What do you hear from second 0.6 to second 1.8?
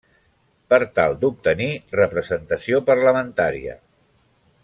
Per tal d'obtenir